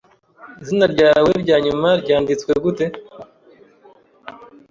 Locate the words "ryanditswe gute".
2.03-2.85